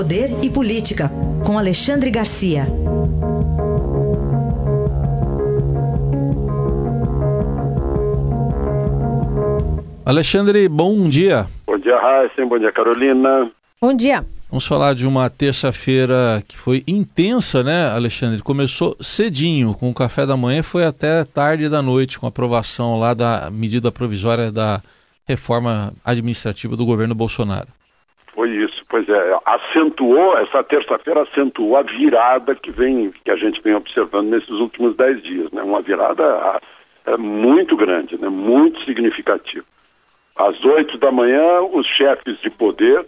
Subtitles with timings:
[0.00, 1.10] Poder e Política,
[1.44, 2.66] com Alexandre Garcia.
[10.06, 11.46] Alexandre, bom dia.
[11.66, 12.46] Bom dia, Raíssa.
[12.46, 13.50] Bom dia, Carolina.
[13.78, 14.24] Bom dia.
[14.48, 18.42] Vamos falar de uma terça-feira que foi intensa, né, Alexandre?
[18.42, 22.98] Começou cedinho, com o café da manhã, foi até tarde da noite, com a aprovação
[22.98, 24.80] lá da medida provisória da
[25.28, 27.68] reforma administrativa do governo Bolsonaro.
[28.90, 29.38] Pois é.
[29.46, 34.96] Acentuou, essa terça-feira acentuou a virada que vem, que a gente vem observando nesses últimos
[34.96, 35.62] dez dias, né?
[35.62, 36.60] Uma virada
[37.06, 38.28] é, muito grande, né?
[38.28, 39.64] Muito significativa.
[40.36, 43.06] Às oito da manhã, os chefes de poder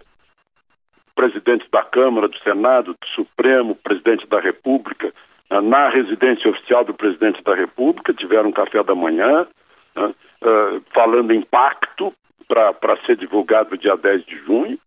[1.14, 5.12] presidentes da Câmara, do Senado, do Supremo, presidente da República,
[5.50, 9.46] ah, na residência oficial do presidente da República, tiveram um café da manhã,
[9.94, 12.12] né, uh, falando em pacto
[12.48, 14.78] para ser divulgado dia 10 de junho, né,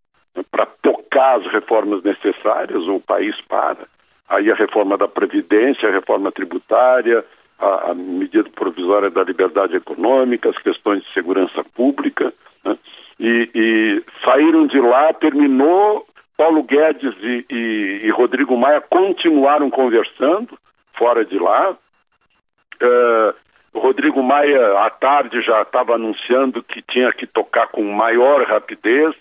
[0.43, 3.87] para tocar as reformas necessárias, o país para.
[4.27, 7.23] Aí a reforma da Previdência, a reforma tributária,
[7.59, 12.33] a, a medida provisória da liberdade econômica, as questões de segurança pública.
[12.63, 12.77] Né,
[13.19, 16.05] e, e saíram de lá, terminou
[16.37, 20.57] Paulo Guedes e, e, e, Rodrigo Maia continuaram conversando
[20.93, 21.71] fora de lá.
[22.81, 23.33] Uh,
[23.73, 29.13] Rodrigo Maia, à tarde, já estava anunciando que tinha que tocar com maior rapidez,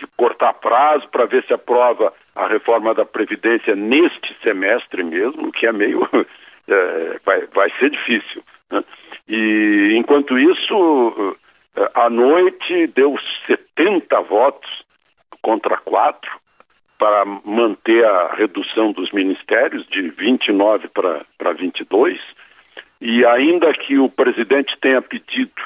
[0.00, 5.66] de cortar prazo para ver se aprova a reforma da Previdência neste semestre mesmo, que
[5.66, 6.08] é meio.
[6.68, 8.44] É, vai, vai ser difícil.
[8.70, 8.84] Né?
[9.28, 11.36] E, enquanto isso,
[11.94, 14.70] à noite deu 70 votos
[15.42, 16.30] contra quatro
[16.96, 22.20] para manter a redução dos ministérios de 29 para 22,
[23.00, 25.62] e ainda que o presidente tenha pedido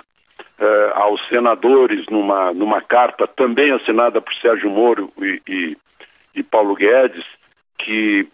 [0.58, 5.77] eh, aos senadores, numa, numa carta também assinada por Sérgio Moro e, e,
[6.36, 7.24] e Paulo Guedes,
[7.78, 8.28] que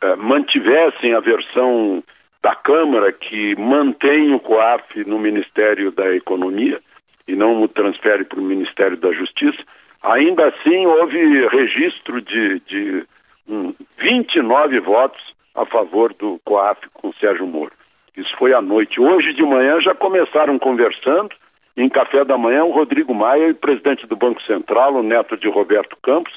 [0.00, 2.02] eh, mantivessem a versão
[2.42, 6.80] da Câmara que mantém o COAF no Ministério da Economia
[7.26, 9.62] e não o transfere para o Ministério da Justiça,
[10.06, 13.04] Ainda assim, houve registro de, de
[13.48, 15.20] um, 29 votos
[15.52, 17.72] a favor do COAF com Sérgio Moro.
[18.16, 19.00] Isso foi à noite.
[19.00, 21.30] Hoje de manhã já começaram conversando.
[21.76, 25.96] Em café da manhã, o Rodrigo Maia, presidente do Banco Central, o neto de Roberto
[26.02, 26.32] Campos,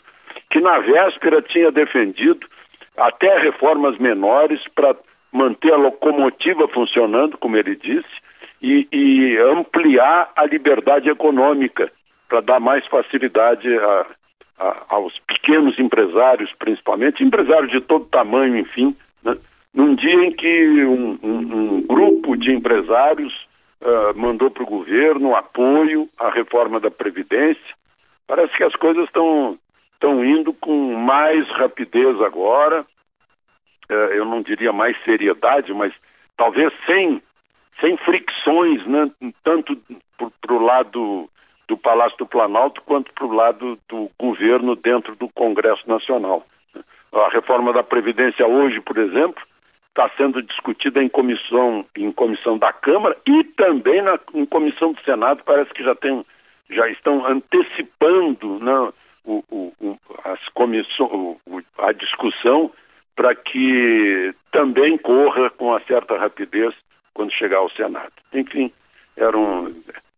[0.50, 2.45] que na véspera tinha defendido
[2.97, 4.95] até reformas menores para
[5.31, 8.09] manter a locomotiva funcionando, como ele disse,
[8.61, 11.89] e, e ampliar a liberdade econômica
[12.27, 14.06] para dar mais facilidade a,
[14.59, 19.38] a, aos pequenos empresários, principalmente, empresários de todo tamanho, enfim, né?
[19.73, 23.47] num dia em que um, um, um grupo de empresários
[23.89, 27.75] uh, mandou para o governo apoio à reforma da Previdência.
[28.27, 29.57] Parece que as coisas estão
[29.94, 32.85] estão indo com mais rapidez agora,
[33.89, 35.94] uh, eu não diria mais seriedade, mas
[36.38, 37.22] talvez sem,
[37.81, 39.11] sem fricções, né?
[39.44, 39.77] tanto
[40.41, 41.29] para o lado
[41.67, 46.45] do Palácio do Planalto quanto para o lado do governo dentro do Congresso Nacional.
[47.11, 49.44] A reforma da Previdência hoje, por exemplo,
[49.89, 55.01] está sendo discutida em comissão, em comissão da Câmara e também na, em comissão do
[55.01, 55.41] Senado.
[55.44, 56.25] Parece que já, tem,
[56.69, 58.89] já estão antecipando né,
[59.25, 61.38] o, o, as comissão,
[61.77, 62.72] a discussão
[63.16, 66.73] para que também corra com uma certa rapidez
[67.13, 68.13] quando chegar ao Senado.
[68.33, 68.71] Enfim,
[69.17, 69.69] era um,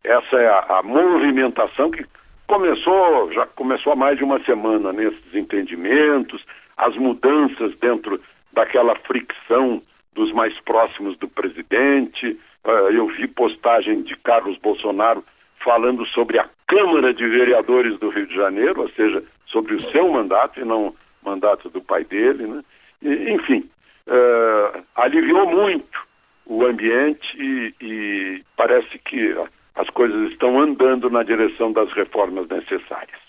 [0.04, 2.06] essa é a, a movimentação que
[2.46, 6.44] começou, já começou há mais de uma semana nesses entendimentos,
[6.76, 8.20] as mudanças dentro
[8.52, 9.82] daquela fricção
[10.14, 12.38] dos mais próximos do presidente.
[12.64, 15.24] Uh, eu vi postagem de Carlos Bolsonaro
[15.62, 20.10] falando sobre a Câmara de Vereadores do Rio de Janeiro, ou seja, sobre o seu
[20.10, 22.62] mandato e não o mandato do pai dele, né?
[23.00, 23.68] E, enfim,
[24.06, 26.02] uh, aliviou muito
[26.46, 29.34] o ambiente e, e parece que
[29.74, 33.21] as coisas estão andando na direção das reformas necessárias.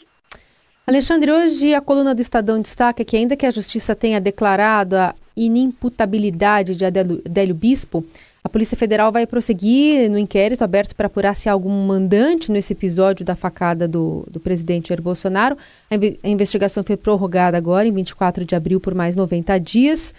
[0.86, 5.16] Alexandre, hoje a coluna do Estadão destaca que, ainda que a Justiça tenha declarado a
[5.36, 8.06] inimputabilidade de Adélio Bispo,
[8.44, 12.74] a Polícia Federal vai prosseguir no inquérito aberto para apurar se há algum mandante nesse
[12.74, 15.58] episódio da facada do, do presidente Jair Bolsonaro.
[15.90, 20.14] A, a investigação foi prorrogada agora, em 24 de abril, por mais 90 dias,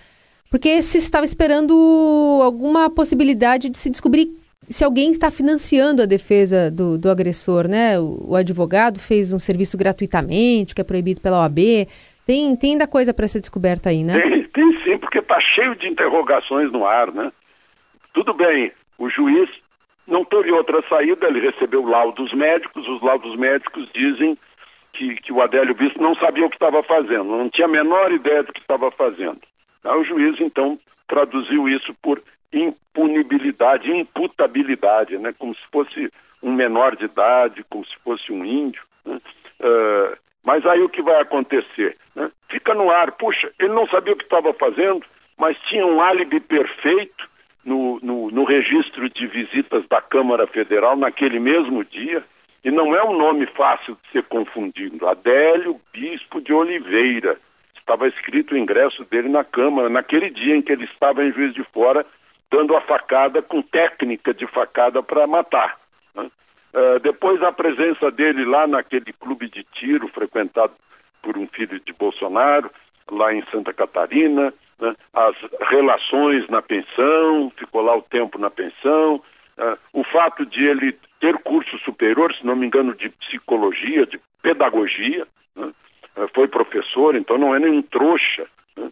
[0.48, 4.30] porque se estava esperando alguma possibilidade de se descobrir
[4.68, 7.98] se alguém está financiando a defesa do, do agressor, né?
[7.98, 11.58] O, o, advogado fez um serviço gratuitamente, que é proibido pela OAB.
[12.26, 14.20] Tem, tem ainda coisa para ser descoberta aí, né?
[14.20, 17.30] Tem, tem sim, porque está cheio de interrogações no ar, né?
[18.12, 19.48] Tudo bem, o juiz
[20.06, 24.36] não teve outra saída, ele recebeu laudos médicos, os laudos médicos dizem
[24.92, 28.12] que, que o Adélio Bispo não sabia o que estava fazendo, não tinha a menor
[28.12, 29.40] ideia do que estava fazendo.
[29.82, 30.78] Aí o juiz, então,
[31.08, 32.22] traduziu isso por
[32.58, 35.34] impunibilidade, imputabilidade, né?
[35.38, 36.10] como se fosse
[36.42, 38.82] um menor de idade, como se fosse um índio.
[39.04, 39.20] Né?
[39.60, 41.96] Uh, mas aí o que vai acontecer?
[42.14, 42.30] Né?
[42.48, 45.02] Fica no ar, puxa, ele não sabia o que estava fazendo,
[45.38, 47.28] mas tinha um álibi perfeito
[47.64, 52.22] no, no, no registro de visitas da Câmara Federal naquele mesmo dia,
[52.62, 55.06] e não é um nome fácil de ser confundido.
[55.06, 57.36] Adélio Bispo de Oliveira.
[57.78, 61.52] Estava escrito o ingresso dele na Câmara, naquele dia em que ele estava em Juiz
[61.52, 62.06] de Fora,
[62.54, 65.76] dando a facada com técnica de facada para matar.
[66.14, 66.30] Né?
[66.72, 70.72] Uh, depois a presença dele lá naquele clube de tiro frequentado
[71.20, 72.70] por um filho de Bolsonaro,
[73.10, 74.94] lá em Santa Catarina, né?
[75.12, 75.34] as
[75.68, 81.36] relações na pensão, ficou lá o tempo na pensão, uh, o fato de ele ter
[81.38, 85.72] curso superior, se não me engano, de psicologia, de pedagogia, né?
[86.16, 88.46] uh, foi professor, então não é nenhum trouxa.
[88.76, 88.88] Né?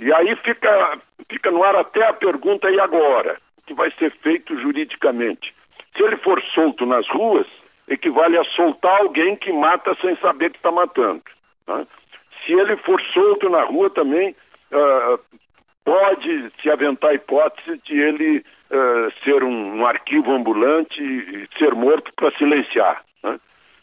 [0.00, 0.98] E aí fica,
[1.34, 3.36] fica no ar até a pergunta, e agora?
[3.58, 5.52] O que vai ser feito juridicamente?
[5.96, 7.46] Se ele for solto nas ruas,
[7.88, 11.22] equivale a soltar alguém que mata sem saber que está matando.
[11.66, 11.86] Né?
[12.44, 15.18] Se ele for solto na rua também, uh,
[15.84, 21.74] pode se aventar a hipótese de ele uh, ser um, um, arquivo ambulante e ser
[21.74, 23.02] morto para silenciar.
[23.22, 23.38] Né?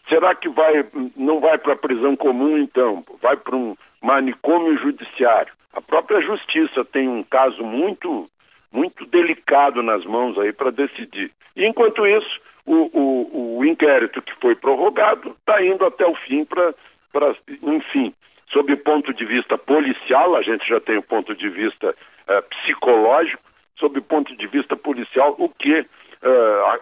[0.08, 0.86] Será que vai,
[1.18, 3.04] não vai para a prisão comum, então?
[3.22, 5.54] Vai para um manicômio judiciário?
[5.74, 8.30] A própria justiça tem um caso muito,
[8.72, 11.32] muito delicado nas mãos aí para decidir.
[11.56, 16.46] E enquanto isso, o, o, o inquérito que foi prorrogado está indo até o fim
[16.46, 16.74] para,
[17.64, 18.14] enfim,
[18.52, 22.42] sob o ponto de vista policial, a gente já tem o ponto de vista uh,
[22.50, 23.44] psicológico,
[23.78, 25.86] sob o ponto de vista policial, o que uh,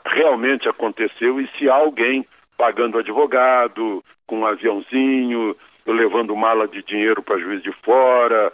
[0.06, 2.25] realmente aconteceu e se há alguém
[2.57, 5.56] pagando advogado, com um aviãozinho,
[5.86, 8.51] levando mala de dinheiro para juiz de fora,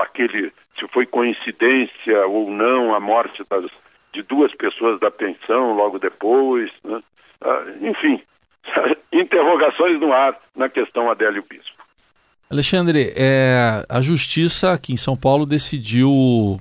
[0.00, 3.70] aquele se foi coincidência ou não a morte das,
[4.12, 7.00] de duas pessoas da pensão logo depois, né?
[7.80, 8.20] enfim,
[9.12, 11.82] interrogações no ar na questão Adélio Bispo.
[12.50, 16.60] Alexandre, é, a Justiça aqui em São Paulo decidiu,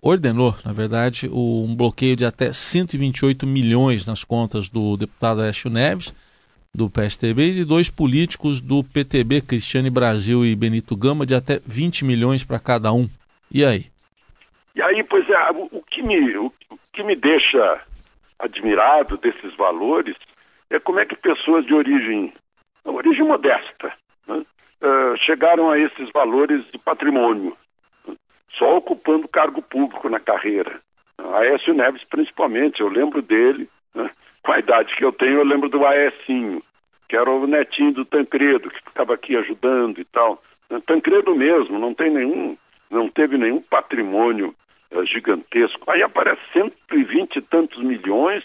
[0.00, 6.14] ordenou, na verdade, um bloqueio de até 128 milhões nas contas do deputado Aécio Neves,
[6.74, 11.60] do PSTB, e de dois políticos do PTB, Cristiane Brasil e Benito Gama, de até
[11.66, 13.08] 20 milhões para cada um.
[13.50, 13.86] E aí?
[14.74, 16.52] E aí, pois é, o que me, o
[16.92, 17.80] que me deixa
[18.38, 20.16] admirado desses valores
[20.70, 22.32] é como é que pessoas de origem,
[22.84, 23.92] origem modesta,
[24.26, 24.44] né?
[24.82, 27.56] uh, chegaram a esses valores de patrimônio,
[28.52, 30.78] só ocupando cargo público na carreira.
[31.34, 34.10] Aécio Neves, principalmente, eu lembro dele, né?
[34.42, 36.62] com a idade que eu tenho, eu lembro do Aécinho,
[37.08, 40.42] que era o netinho do Tancredo, que ficava aqui ajudando e tal.
[40.86, 42.56] Tancredo mesmo, não tem nenhum,
[42.90, 44.54] não teve nenhum patrimônio
[44.92, 45.90] uh, gigantesco.
[45.90, 48.44] Aí aparece 120 e tantos milhões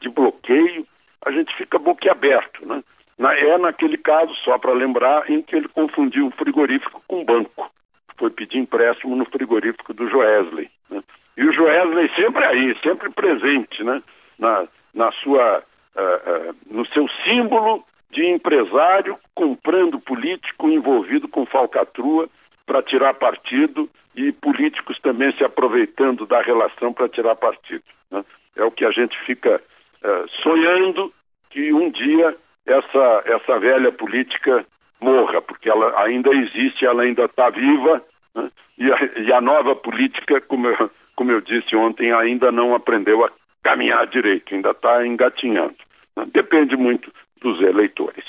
[0.00, 0.86] de bloqueio,
[1.24, 2.82] a gente fica boquiaberto, né?
[3.18, 7.24] Na, é naquele caso, só para lembrar, em que ele confundiu o frigorífico com o
[7.24, 7.70] banco.
[8.16, 10.70] Foi pedir empréstimo no frigorífico do Joesley.
[10.88, 11.02] Né?
[11.36, 14.02] E o Joesley sempre aí, sempre presente, né?
[14.38, 15.62] Na, na sua,
[15.96, 22.28] uh, uh, no seu símbolo de empresário comprando político envolvido com falcatrua
[22.66, 27.82] para tirar partido e políticos também se aproveitando da relação para tirar partido.
[28.10, 28.24] Né?
[28.56, 29.60] É o que a gente fica
[30.02, 31.12] uh, sonhando
[31.50, 32.36] que um dia
[32.66, 34.64] essa, essa velha política
[35.00, 38.02] morra, porque ela ainda existe, ela ainda está viva,
[38.34, 38.50] né?
[38.78, 43.24] e, a, e, a, nova política, como eu, como eu disse ontem, ainda não aprendeu
[43.24, 43.30] a
[43.62, 45.74] caminhar direito, ainda está engatinhando.
[46.16, 46.26] Né?
[46.32, 48.24] Depende muito dos eleitores.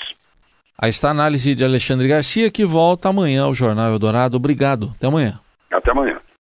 [0.78, 4.36] Aí está a análise de Alexandre Garcia, que volta amanhã ao Jornal Eldorado.
[4.36, 4.92] Obrigado.
[4.96, 5.38] Até amanhã.
[5.70, 6.18] Até amanhã.